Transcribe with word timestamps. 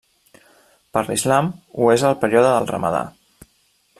Per 0.97 1.03
l'Islam 1.09 1.51
ho 1.83 1.91
és 1.97 2.07
el 2.11 2.17
període 2.25 2.57
del 2.57 2.69
Ramadà. 2.73 3.05